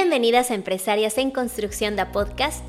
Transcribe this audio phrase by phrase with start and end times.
[0.00, 2.62] Bienvenidas a Empresarias en Construcción da Podcast,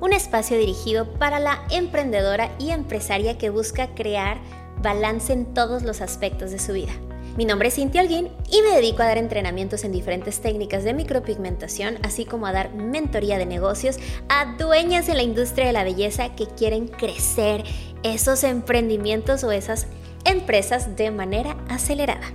[0.00, 4.38] un espacio dirigido para la emprendedora y empresaria que busca crear
[4.82, 6.92] balance en todos los aspectos de su vida.
[7.36, 10.94] Mi nombre es Cintia Alguín y me dedico a dar entrenamientos en diferentes técnicas de
[10.94, 13.98] micropigmentación, así como a dar mentoría de negocios
[14.28, 17.64] a dueñas de la industria de la belleza que quieren crecer
[18.04, 19.88] esos emprendimientos o esas
[20.24, 22.30] empresas de manera acelerada.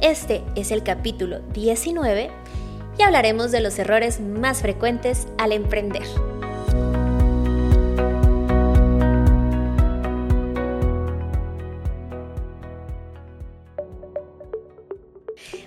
[0.00, 2.32] Este es el capítulo 19
[2.98, 6.04] y hablaremos de los errores más frecuentes al emprender.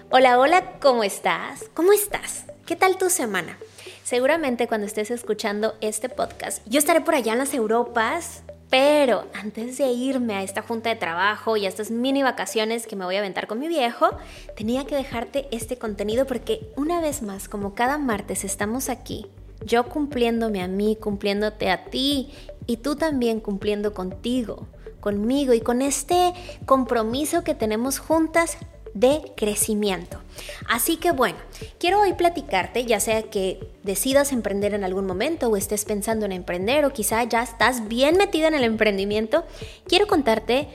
[0.09, 1.69] Hola, hola, ¿cómo estás?
[1.73, 2.45] ¿Cómo estás?
[2.65, 3.57] ¿Qué tal tu semana?
[4.03, 9.77] Seguramente cuando estés escuchando este podcast, yo estaré por allá en las Europas, pero antes
[9.77, 13.15] de irme a esta junta de trabajo y a estas mini vacaciones que me voy
[13.15, 14.09] a aventar con mi viejo,
[14.55, 19.27] tenía que dejarte este contenido porque una vez más, como cada martes estamos aquí,
[19.65, 22.29] yo cumpliéndome a mí, cumpliéndote a ti
[22.65, 24.67] y tú también cumpliendo contigo,
[24.99, 26.33] conmigo y con este
[26.65, 28.57] compromiso que tenemos juntas
[28.99, 30.19] de crecimiento.
[30.67, 31.37] Así que bueno,
[31.79, 36.31] quiero hoy platicarte, ya sea que decidas emprender en algún momento o estés pensando en
[36.31, 39.45] emprender o quizá ya estás bien metida en el emprendimiento,
[39.87, 40.67] quiero contarte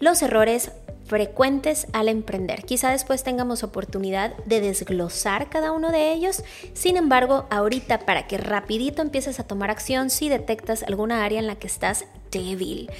[0.00, 0.72] los errores
[1.06, 2.64] frecuentes al emprender.
[2.64, 6.42] Quizá después tengamos oportunidad de desglosar cada uno de ellos.
[6.72, 11.46] Sin embargo, ahorita para que rapidito empieces a tomar acción si detectas alguna área en
[11.46, 12.90] la que estás débil.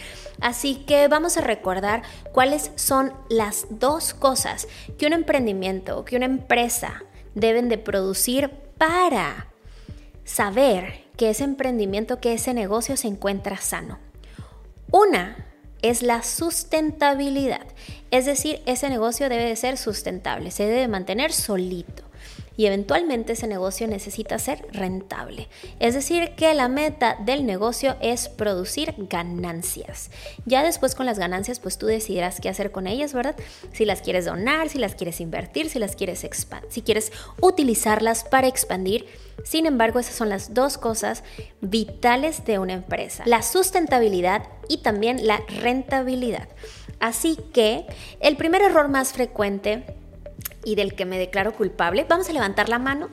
[0.41, 4.69] Así que vamos a recordar cuáles son las dos cosas
[4.99, 7.03] que un emprendimiento, que una empresa
[7.35, 9.49] deben de producir para
[10.25, 13.99] saber que ese emprendimiento, que ese negocio se encuentra sano.
[14.91, 15.47] Una
[15.83, 17.67] es la sustentabilidad.
[18.11, 22.05] Es decir, ese negocio debe de ser sustentable, se debe mantener solito
[22.57, 25.49] y eventualmente ese negocio necesita ser rentable.
[25.81, 30.11] Es decir, que la meta del negocio es producir ganancias.
[30.47, 33.37] Ya después con las ganancias, pues tú decidirás qué hacer con ellas, ¿verdad?
[33.73, 38.25] Si las quieres donar, si las quieres invertir, si las quieres expandir, si quieres utilizarlas
[38.25, 39.07] para expandir.
[39.43, 41.25] Sin embargo, esas son las dos cosas
[41.61, 46.49] vitales de una empresa, la sustentabilidad y también la rentabilidad.
[47.01, 47.87] Así que
[48.21, 49.85] el primer error más frecuente
[50.65, 53.09] y del que me declaro culpable, vamos a levantar la mano.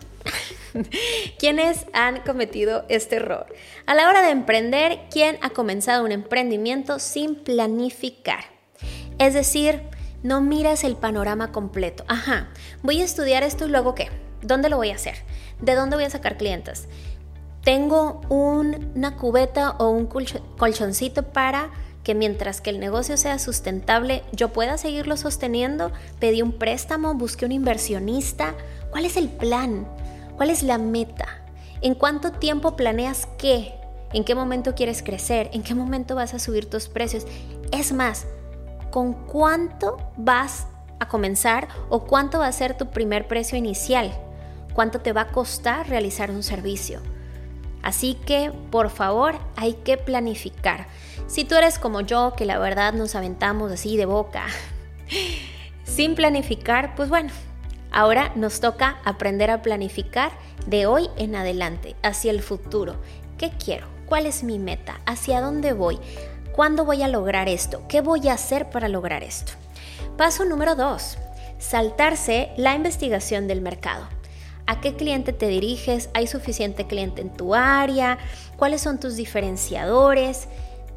[1.39, 3.47] ¿Quiénes han cometido este error?
[3.85, 8.45] A la hora de emprender, ¿quién ha comenzado un emprendimiento sin planificar?
[9.19, 9.81] Es decir,
[10.23, 12.05] no miras el panorama completo.
[12.07, 12.49] Ajá,
[12.83, 14.09] voy a estudiar esto y luego qué?
[14.41, 15.15] ¿Dónde lo voy a hacer?
[15.59, 16.87] ¿De dónde voy a sacar clientes?
[17.63, 21.69] Tengo una cubeta o un colchoncito para
[22.03, 27.45] que mientras que el negocio sea sustentable, yo pueda seguirlo sosteniendo, pedí un préstamo, busqué
[27.45, 28.55] un inversionista.
[28.89, 29.87] ¿Cuál es el plan?
[30.35, 31.27] ¿Cuál es la meta?
[31.81, 33.75] ¿En cuánto tiempo planeas qué?
[34.13, 35.49] ¿En qué momento quieres crecer?
[35.53, 37.25] ¿En qué momento vas a subir tus precios?
[37.71, 38.25] Es más,
[38.89, 40.67] ¿con cuánto vas
[40.99, 44.11] a comenzar o cuánto va a ser tu primer precio inicial?
[44.73, 47.01] ¿Cuánto te va a costar realizar un servicio?
[47.83, 50.87] Así que, por favor, hay que planificar.
[51.27, 54.45] Si tú eres como yo, que la verdad nos aventamos así de boca,
[55.83, 57.31] sin planificar, pues bueno,
[57.91, 60.31] ahora nos toca aprender a planificar
[60.67, 62.95] de hoy en adelante, hacia el futuro.
[63.37, 63.87] ¿Qué quiero?
[64.05, 64.99] ¿Cuál es mi meta?
[65.05, 65.99] ¿Hacia dónde voy?
[66.53, 67.83] ¿Cuándo voy a lograr esto?
[67.87, 69.53] ¿Qué voy a hacer para lograr esto?
[70.17, 71.17] Paso número dos,
[71.57, 74.07] saltarse la investigación del mercado.
[74.71, 76.09] ¿A qué cliente te diriges?
[76.13, 78.17] ¿Hay suficiente cliente en tu área?
[78.55, 80.47] ¿Cuáles son tus diferenciadores?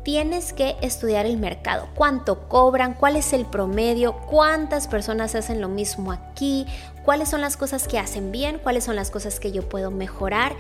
[0.05, 5.69] Tienes que estudiar el mercado, cuánto cobran, cuál es el promedio, cuántas personas hacen lo
[5.69, 6.67] mismo aquí,
[7.05, 10.53] cuáles son las cosas que hacen bien, cuáles son las cosas que yo puedo mejorar.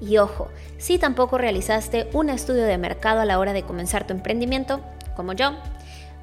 [0.00, 4.14] Y ojo, si tampoco realizaste un estudio de mercado a la hora de comenzar tu
[4.14, 4.80] emprendimiento,
[5.14, 5.50] como yo,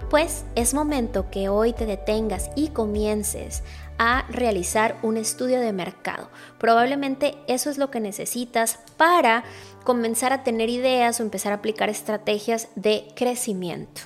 [0.09, 3.61] pues es momento que hoy te detengas y comiences
[3.99, 6.29] a realizar un estudio de mercado.
[6.57, 9.43] Probablemente eso es lo que necesitas para
[9.83, 14.01] comenzar a tener ideas o empezar a aplicar estrategias de crecimiento.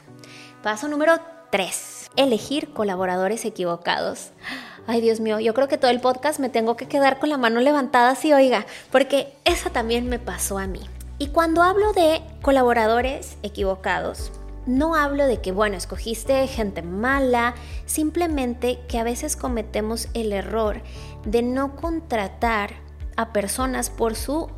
[0.61, 1.19] Paso número
[1.51, 2.09] 3.
[2.15, 4.31] Elegir colaboradores equivocados.
[4.87, 7.37] Ay, Dios mío, yo creo que todo el podcast me tengo que quedar con la
[7.37, 10.81] mano levantada así, oiga, porque eso también me pasó a mí.
[11.19, 14.31] Y cuando hablo de colaboradores equivocados,
[14.65, 17.55] no hablo de que, bueno, escogiste gente mala,
[17.85, 20.81] simplemente que a veces cometemos el error
[21.25, 22.71] de no contratar
[23.15, 24.49] a personas por su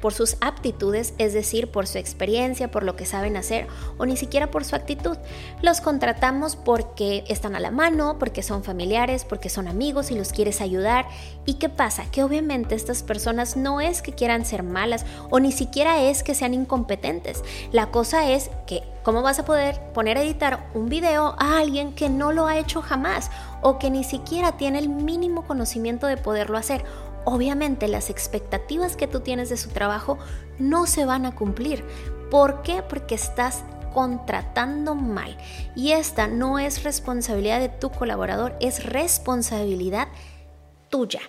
[0.00, 3.66] por sus aptitudes, es decir, por su experiencia, por lo que saben hacer
[3.98, 5.16] o ni siquiera por su actitud.
[5.62, 10.32] Los contratamos porque están a la mano, porque son familiares, porque son amigos y los
[10.32, 11.06] quieres ayudar.
[11.44, 12.04] ¿Y qué pasa?
[12.10, 16.34] Que obviamente estas personas no es que quieran ser malas o ni siquiera es que
[16.34, 17.42] sean incompetentes.
[17.72, 21.92] La cosa es que ¿cómo vas a poder poner a editar un video a alguien
[21.92, 23.30] que no lo ha hecho jamás
[23.62, 26.84] o que ni siquiera tiene el mínimo conocimiento de poderlo hacer?
[27.26, 30.16] Obviamente las expectativas que tú tienes de su trabajo
[30.58, 31.84] no se van a cumplir.
[32.30, 32.82] ¿Por qué?
[32.82, 35.36] Porque estás contratando mal.
[35.74, 40.08] Y esta no es responsabilidad de tu colaborador, es responsabilidad
[40.88, 41.20] tuya.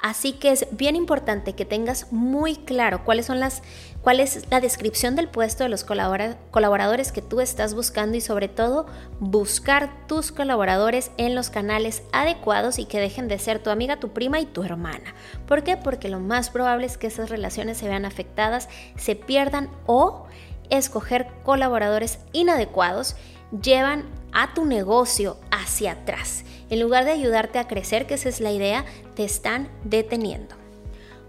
[0.00, 3.62] Así que es bien importante que tengas muy claro cuáles son las,
[4.02, 8.48] cuál es la descripción del puesto de los colaboradores que tú estás buscando y sobre
[8.48, 8.86] todo
[9.20, 14.10] buscar tus colaboradores en los canales adecuados y que dejen de ser tu amiga, tu
[14.10, 15.14] prima y tu hermana.
[15.46, 15.76] ¿Por qué?
[15.76, 20.26] Porque lo más probable es que esas relaciones se vean afectadas, se pierdan o
[20.68, 23.16] escoger colaboradores inadecuados
[23.62, 26.44] llevan a tu negocio hacia atrás.
[26.70, 28.84] En lugar de ayudarte a crecer, que esa es la idea,
[29.14, 30.56] te están deteniendo.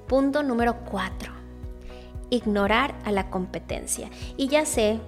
[0.07, 1.42] Punto número 4.
[2.33, 4.09] Ignorar a la competencia.
[4.37, 4.99] Y ya sé,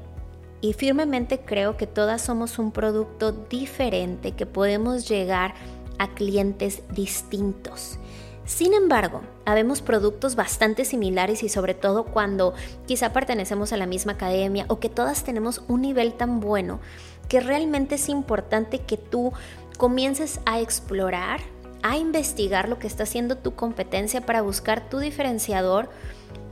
[0.62, 5.56] y firmemente creo que todas somos un producto diferente, que podemos llegar
[5.98, 7.98] a clientes distintos.
[8.46, 12.54] Sin embargo, habemos productos bastante similares y sobre todo cuando
[12.86, 16.80] quizá pertenecemos a la misma academia o que todas tenemos un nivel tan bueno
[17.28, 19.34] que realmente es importante que tú
[19.80, 21.40] comiences a explorar,
[21.82, 25.90] a investigar lo que está haciendo tu competencia para buscar tu diferenciador,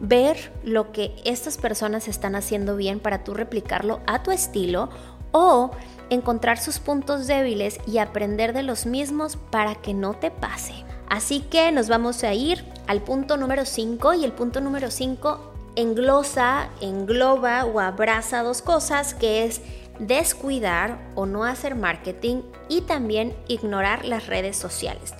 [0.03, 4.89] ver lo que estas personas están haciendo bien para tú replicarlo a tu estilo
[5.31, 5.71] o
[6.09, 10.73] encontrar sus puntos débiles y aprender de los mismos para que no te pase.
[11.09, 15.53] Así que nos vamos a ir al punto número 5 y el punto número 5
[15.77, 19.61] englosa, engloba o abraza dos cosas que es
[19.99, 25.13] descuidar o no hacer marketing y también ignorar las redes sociales.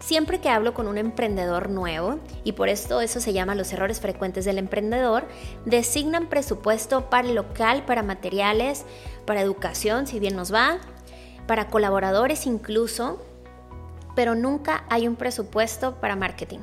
[0.00, 4.00] Siempre que hablo con un emprendedor nuevo, y por esto eso se llama los errores
[4.00, 5.28] frecuentes del emprendedor,
[5.66, 8.84] designan presupuesto para el local, para materiales,
[9.26, 10.78] para educación, si bien nos va,
[11.46, 13.22] para colaboradores incluso,
[14.16, 16.60] pero nunca hay un presupuesto para marketing.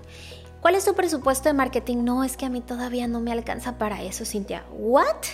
[0.62, 1.98] ¿Cuál es tu presupuesto de marketing?
[2.04, 4.66] No, es que a mí todavía no me alcanza para eso, Cintia.
[4.72, 5.26] ¿What?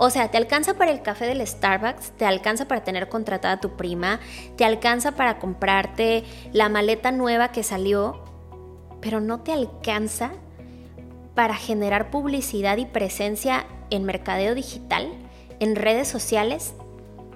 [0.00, 3.60] O sea, te alcanza para el café del Starbucks, te alcanza para tener contratada a
[3.60, 4.20] tu prima,
[4.56, 6.22] te alcanza para comprarte
[6.52, 8.22] la maleta nueva que salió,
[9.00, 10.30] pero no te alcanza
[11.34, 15.08] para generar publicidad y presencia en mercadeo digital,
[15.58, 16.74] en redes sociales,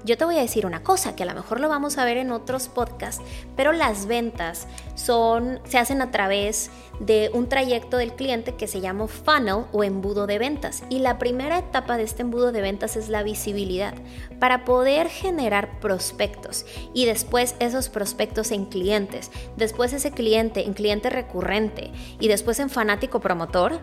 [0.04, 2.16] yo te voy a decir una cosa, que a lo mejor lo vamos a ver
[2.16, 3.22] en otros podcasts,
[3.56, 6.70] pero las ventas son, se hacen a través
[7.00, 10.82] de un trayecto del cliente que se llama funnel o embudo de ventas.
[10.88, 13.94] Y la primera etapa de este embudo de ventas es la visibilidad,
[14.40, 21.10] para poder generar prospectos y después esos prospectos en clientes, después ese cliente en cliente
[21.10, 23.80] recurrente y después en fanático promotor.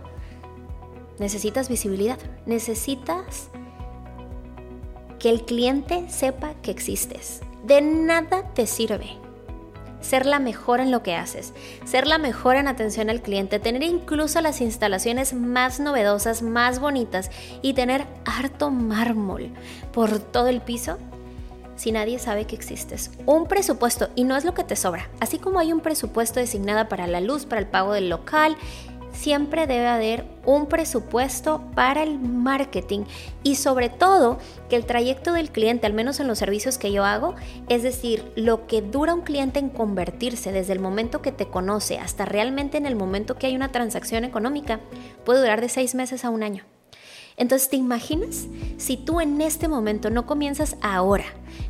[1.18, 3.50] Necesitas visibilidad, necesitas
[5.20, 7.42] que el cliente sepa que existes.
[7.64, 9.18] De nada te sirve
[10.02, 11.54] ser la mejor en lo que haces,
[11.86, 17.30] ser la mejor en atención al cliente, tener incluso las instalaciones más novedosas, más bonitas
[17.62, 19.52] y tener harto mármol
[19.92, 20.98] por todo el piso
[21.76, 23.12] si nadie sabe que existes.
[23.26, 26.90] Un presupuesto, y no es lo que te sobra, así como hay un presupuesto designado
[26.90, 28.58] para la luz, para el pago del local
[29.20, 33.02] siempre debe haber un presupuesto para el marketing
[33.44, 34.38] y sobre todo
[34.70, 37.36] que el trayecto del cliente, al menos en los servicios que yo hago,
[37.68, 41.98] es decir, lo que dura un cliente en convertirse desde el momento que te conoce
[41.98, 44.80] hasta realmente en el momento que hay una transacción económica,
[45.26, 46.64] puede durar de seis meses a un año.
[47.36, 48.48] Entonces, ¿te imaginas
[48.78, 51.26] si tú en este momento no comienzas ahora,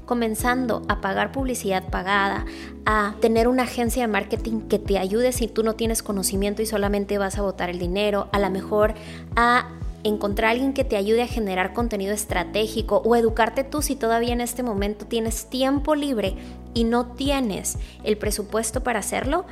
[0.10, 2.44] comenzando a pagar publicidad pagada,
[2.84, 6.66] a tener una agencia de marketing que te ayude si tú no tienes conocimiento y
[6.66, 8.96] solamente vas a botar el dinero, a lo mejor
[9.36, 9.70] a
[10.04, 14.34] encontrar a alguien que te ayude a generar contenido estratégico o educarte tú si todavía
[14.34, 16.34] en este momento tienes tiempo libre
[16.74, 19.46] y no tienes el presupuesto para hacerlo,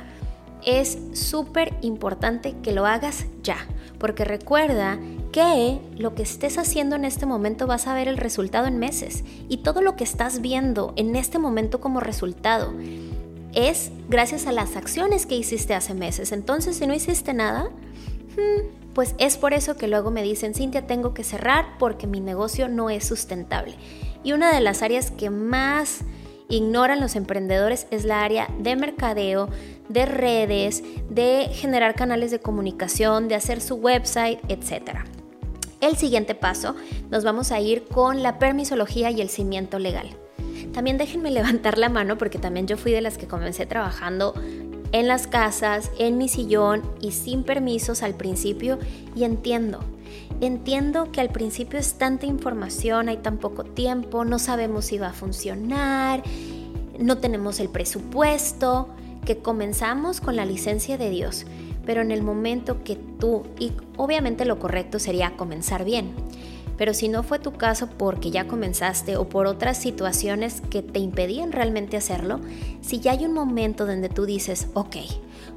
[0.66, 3.58] es súper importante que lo hagas ya,
[4.00, 4.98] porque recuerda
[5.32, 9.24] que lo que estés haciendo en este momento vas a ver el resultado en meses
[9.48, 12.72] y todo lo que estás viendo en este momento como resultado
[13.54, 16.32] es gracias a las acciones que hiciste hace meses.
[16.32, 17.64] Entonces, si no hiciste nada,
[18.36, 22.20] hmm, pues es por eso que luego me dicen, Cintia, tengo que cerrar porque mi
[22.20, 23.74] negocio no es sustentable.
[24.24, 26.00] Y una de las áreas que más
[26.48, 29.48] ignoran los emprendedores es la área de mercadeo,
[29.88, 35.04] de redes, de generar canales de comunicación, de hacer su website, etc.
[35.80, 36.74] El siguiente paso
[37.10, 40.08] nos vamos a ir con la permisología y el cimiento legal.
[40.72, 44.34] También déjenme levantar la mano porque también yo fui de las que comencé trabajando
[44.92, 48.78] en las casas, en mi sillón y sin permisos al principio
[49.14, 49.80] y entiendo.
[50.40, 55.08] Entiendo que al principio es tanta información, hay tan poco tiempo, no sabemos si va
[55.08, 56.22] a funcionar,
[56.98, 58.88] no tenemos el presupuesto,
[59.24, 61.44] que comenzamos con la licencia de Dios,
[61.88, 66.10] pero en el momento que tú, y obviamente lo correcto sería comenzar bien,
[66.76, 70.98] pero si no fue tu caso porque ya comenzaste o por otras situaciones que te
[70.98, 72.40] impedían realmente hacerlo,
[72.82, 74.96] si ya hay un momento donde tú dices, ok,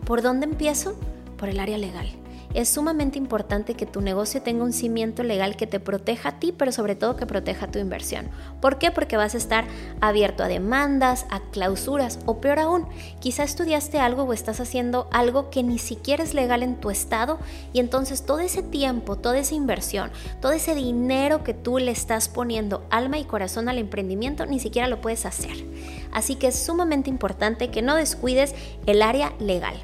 [0.06, 0.96] ¿por dónde empiezo?
[1.36, 2.21] Por el área legal
[2.54, 6.54] es sumamente importante que tu negocio tenga un cimiento legal que te proteja a ti,
[6.56, 8.30] pero sobre todo que proteja tu inversión.
[8.62, 8.92] ¿Por qué?
[8.92, 9.66] Porque vas a estar
[10.00, 12.88] abierto a demandas, a clausuras o peor aún,
[13.20, 17.40] quizá estudiaste algo o estás haciendo algo que ni siquiera es legal en tu estado
[17.74, 22.30] y entonces todo ese tiempo, toda esa inversión, todo ese dinero que tú le estás
[22.30, 25.66] poniendo alma y corazón al emprendimiento, ni siquiera lo puedes hacer.
[26.12, 28.54] Así que es sumamente importante que no descuides
[28.86, 29.76] el área legal.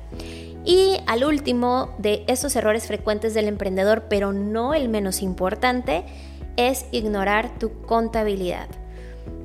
[0.68, 6.04] Y al último de esos errores frecuentes del emprendedor, pero no el menos importante,
[6.58, 8.68] es ignorar tu contabilidad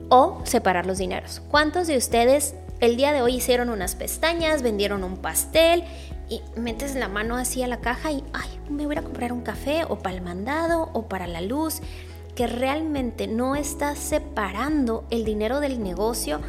[0.08, 1.40] o separar los dineros.
[1.48, 5.84] ¿Cuántos de ustedes el día de hoy hicieron unas pestañas, vendieron un pastel
[6.28, 9.42] y metes la mano así a la caja y, ay, me voy a comprar un
[9.42, 11.82] café o para el mandado o para la luz?
[12.34, 16.40] Que realmente no estás separando el dinero del negocio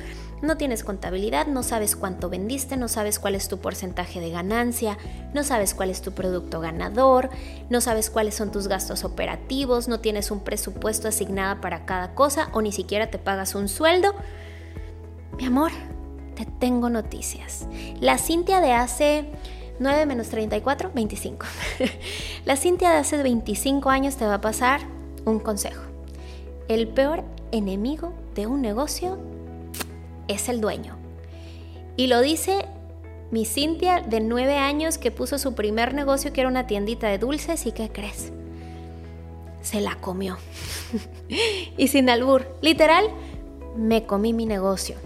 [0.44, 4.98] no tienes contabilidad, no sabes cuánto vendiste, no sabes cuál es tu porcentaje de ganancia,
[5.34, 7.30] no sabes cuál es tu producto ganador,
[7.70, 12.50] no sabes cuáles son tus gastos operativos, no tienes un presupuesto asignado para cada cosa
[12.52, 14.14] o ni siquiera te pagas un sueldo.
[15.38, 15.72] Mi amor,
[16.36, 17.66] te tengo noticias.
[18.02, 19.26] La Cintia de hace
[19.80, 21.46] 9 menos 34, 25.
[22.46, 24.82] La Cintia de hace 25 años te va a pasar
[25.26, 25.84] un consejo.
[26.68, 29.18] El peor enemigo de un negocio
[30.28, 30.98] es el dueño.
[31.96, 32.66] Y lo dice
[33.32, 37.18] mi Cintia de nueve años que puso su primer negocio que era una tiendita de
[37.18, 38.32] dulces y ¿qué crees?
[39.62, 40.38] Se la comió.
[41.78, 43.06] y sin albur, literal,
[43.76, 44.98] me comí mi negocio.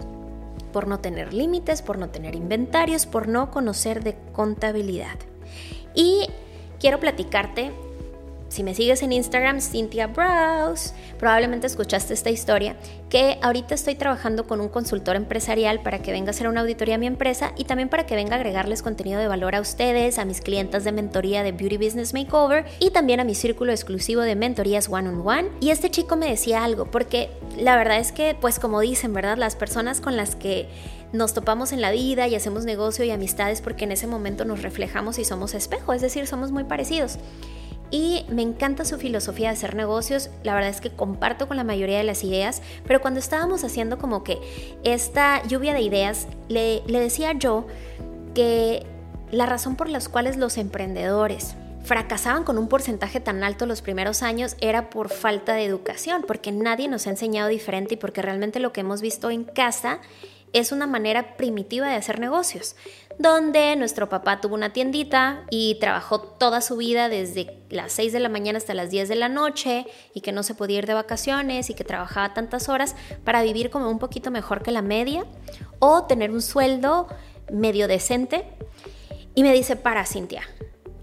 [0.72, 5.16] Por no tener límites, por no tener inventarios, por no conocer de contabilidad.
[5.94, 6.28] Y
[6.78, 7.72] quiero platicarte
[8.48, 12.76] si me sigues en Instagram, Cynthia Browse, probablemente escuchaste esta historia,
[13.10, 16.94] que ahorita estoy trabajando con un consultor empresarial para que venga a hacer una auditoría
[16.94, 20.18] a mi empresa y también para que venga a agregarles contenido de valor a ustedes,
[20.18, 24.22] a mis clientas de mentoría de Beauty Business Makeover y también a mi círculo exclusivo
[24.22, 25.48] de mentorías one on one.
[25.60, 29.36] Y este chico me decía algo, porque la verdad es que, pues como dicen, ¿verdad?
[29.36, 30.68] Las personas con las que
[31.12, 34.62] nos topamos en la vida y hacemos negocio y amistades porque en ese momento nos
[34.62, 37.18] reflejamos y somos espejo, es decir, somos muy parecidos
[37.90, 40.30] y me encanta su filosofía de hacer negocios.
[40.42, 43.98] La verdad es que comparto con la mayoría de las ideas, pero cuando estábamos haciendo
[43.98, 44.38] como que
[44.84, 47.66] esta lluvia de ideas, le, le decía yo
[48.34, 48.86] que
[49.30, 51.54] la razón por las cuales los emprendedores
[51.84, 56.52] fracasaban con un porcentaje tan alto los primeros años era por falta de educación, porque
[56.52, 60.00] nadie nos ha enseñado diferente y porque realmente lo que hemos visto en casa
[60.52, 62.76] es una manera primitiva de hacer negocios,
[63.18, 68.20] donde nuestro papá tuvo una tiendita y trabajó toda su vida desde las 6 de
[68.20, 70.94] la mañana hasta las 10 de la noche y que no se podía ir de
[70.94, 72.94] vacaciones y que trabajaba tantas horas
[73.24, 75.26] para vivir como un poquito mejor que la media
[75.80, 77.08] o tener un sueldo
[77.52, 78.44] medio decente.
[79.34, 80.42] Y me dice, para Cintia,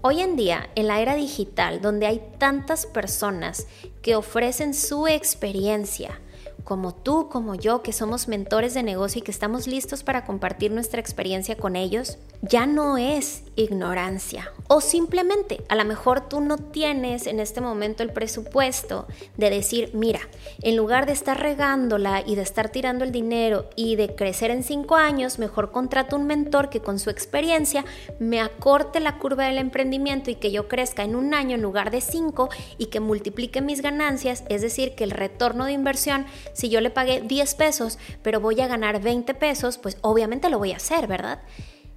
[0.08, 3.66] Hoy en día, en la era digital, donde hay tantas personas
[4.02, 6.20] que ofrecen su experiencia,
[6.66, 10.72] como tú, como yo, que somos mentores de negocio y que estamos listos para compartir
[10.72, 14.52] nuestra experiencia con ellos, ya no es ignorancia.
[14.66, 19.06] O simplemente, a lo mejor tú no tienes en este momento el presupuesto
[19.36, 20.18] de decir, mira,
[20.60, 24.64] en lugar de estar regándola y de estar tirando el dinero y de crecer en
[24.64, 27.84] cinco años, mejor contrato un mentor que con su experiencia
[28.18, 31.92] me acorte la curva del emprendimiento y que yo crezca en un año en lugar
[31.92, 36.70] de cinco y que multiplique mis ganancias, es decir, que el retorno de inversión si
[36.70, 40.72] yo le pagué 10 pesos, pero voy a ganar 20 pesos, pues obviamente lo voy
[40.72, 41.42] a hacer, ¿verdad?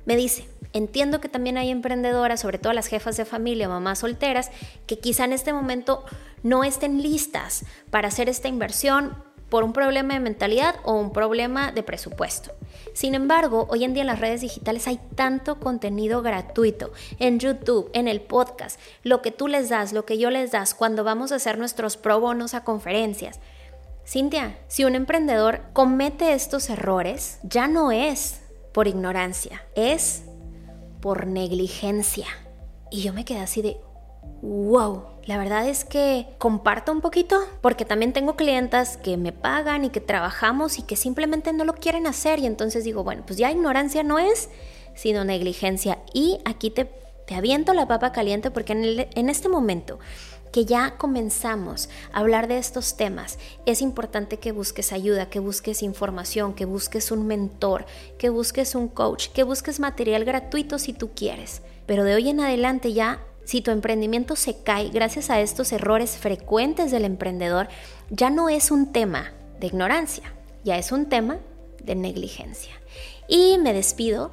[0.03, 4.51] Me dice, entiendo que también hay emprendedoras, sobre todo las jefas de familia mamás solteras,
[4.85, 6.03] que quizá en este momento
[6.43, 9.15] no estén listas para hacer esta inversión
[9.47, 12.51] por un problema de mentalidad o un problema de presupuesto.
[12.93, 17.89] Sin embargo, hoy en día en las redes digitales hay tanto contenido gratuito, en YouTube,
[17.93, 21.31] en el podcast, lo que tú les das, lo que yo les das, cuando vamos
[21.31, 23.39] a hacer nuestros pro bonos a conferencias
[24.09, 28.41] Cintia, si un emprendedor comete estos errores, ya no es
[28.73, 30.23] por ignorancia, es
[30.99, 32.25] por negligencia.
[32.89, 33.77] Y yo me quedé así de,
[34.41, 39.85] wow, la verdad es que comparto un poquito porque también tengo clientas que me pagan
[39.85, 43.37] y que trabajamos y que simplemente no lo quieren hacer y entonces digo, bueno, pues
[43.37, 44.49] ya ignorancia no es,
[44.95, 45.99] sino negligencia.
[46.15, 46.85] Y aquí te,
[47.27, 49.99] te aviento la papa caliente porque en, en este momento
[50.51, 55.83] que ya comenzamos a hablar de estos temas, es importante que busques ayuda, que busques
[55.83, 57.85] información, que busques un mentor,
[58.17, 61.61] que busques un coach, que busques material gratuito si tú quieres.
[61.85, 66.17] Pero de hoy en adelante ya, si tu emprendimiento se cae gracias a estos errores
[66.17, 67.67] frecuentes del emprendedor,
[68.09, 71.39] ya no es un tema de ignorancia, ya es un tema
[71.83, 72.73] de negligencia.
[73.27, 74.31] Y me despido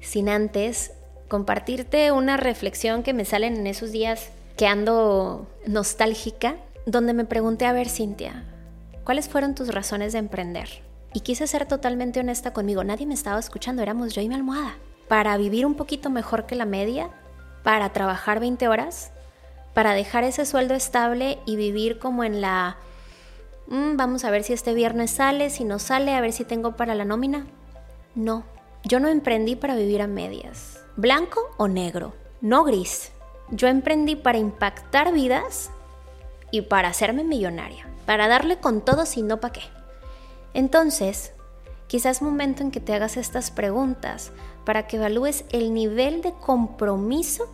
[0.00, 0.92] sin antes
[1.28, 7.66] compartirte una reflexión que me salen en esos días que ando nostálgica, donde me pregunté,
[7.66, 8.44] a ver, Cintia,
[9.04, 10.82] ¿cuáles fueron tus razones de emprender?
[11.12, 14.76] Y quise ser totalmente honesta conmigo, nadie me estaba escuchando, éramos yo y mi almohada.
[15.08, 17.10] Para vivir un poquito mejor que la media,
[17.62, 19.12] para trabajar 20 horas,
[19.74, 22.76] para dejar ese sueldo estable y vivir como en la...
[23.68, 26.76] Mm, vamos a ver si este viernes sale, si no sale, a ver si tengo
[26.76, 27.46] para la nómina.
[28.14, 28.44] No,
[28.84, 30.82] yo no emprendí para vivir a medias.
[30.96, 33.12] Blanco o negro, no gris.
[33.50, 35.70] Yo emprendí para impactar vidas
[36.50, 39.62] y para hacerme millonaria, para darle con todo sin no pa' qué.
[40.54, 41.32] Entonces,
[41.86, 44.32] quizás momento en que te hagas estas preguntas
[44.64, 47.48] para que evalúes el nivel de compromiso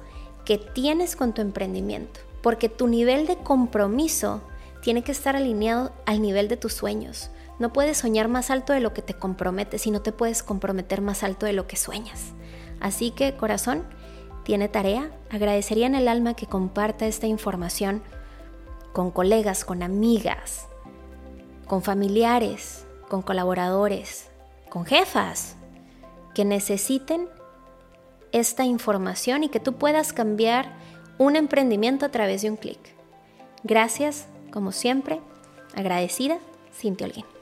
[0.45, 4.41] que tienes con tu emprendimiento, porque tu nivel de compromiso
[4.83, 7.31] tiene que estar alineado al nivel de tus sueños.
[7.59, 11.01] No puedes soñar más alto de lo que te comprometes y no te puedes comprometer
[11.01, 12.33] más alto de lo que sueñas.
[12.81, 13.85] Así que, corazón,
[14.45, 18.03] tiene tarea, agradecería en el alma que comparta esta información
[18.93, 20.67] con colegas, con amigas,
[21.67, 24.31] con familiares, con colaboradores,
[24.69, 25.57] con jefas
[26.35, 27.29] que necesiten
[28.33, 30.73] esta información y que tú puedas cambiar
[31.19, 32.79] un emprendimiento a través de un clic.
[33.63, 35.21] Gracias, como siempre,
[35.75, 36.39] agradecida,
[36.73, 37.42] Cintia Olguín.